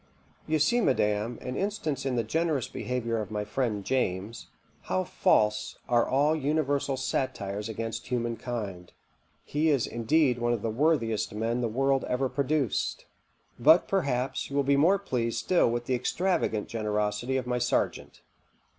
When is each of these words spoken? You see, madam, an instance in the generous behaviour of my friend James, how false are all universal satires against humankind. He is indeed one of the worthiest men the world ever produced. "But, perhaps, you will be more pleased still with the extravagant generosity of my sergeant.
You 0.47 0.57
see, 0.57 0.81
madam, 0.81 1.37
an 1.43 1.55
instance 1.55 2.07
in 2.07 2.15
the 2.15 2.23
generous 2.23 2.67
behaviour 2.67 3.19
of 3.21 3.29
my 3.29 3.45
friend 3.45 3.85
James, 3.85 4.47
how 4.85 5.03
false 5.03 5.77
are 5.87 6.09
all 6.09 6.35
universal 6.35 6.97
satires 6.97 7.69
against 7.69 8.07
humankind. 8.07 8.93
He 9.45 9.69
is 9.69 9.85
indeed 9.85 10.39
one 10.39 10.53
of 10.53 10.63
the 10.63 10.71
worthiest 10.71 11.35
men 11.35 11.61
the 11.61 11.67
world 11.67 12.03
ever 12.05 12.29
produced. 12.29 13.05
"But, 13.59 13.87
perhaps, 13.87 14.49
you 14.49 14.55
will 14.55 14.63
be 14.63 14.75
more 14.75 14.97
pleased 14.97 15.37
still 15.37 15.69
with 15.69 15.85
the 15.85 15.93
extravagant 15.93 16.67
generosity 16.67 17.37
of 17.37 17.45
my 17.45 17.59
sergeant. 17.59 18.21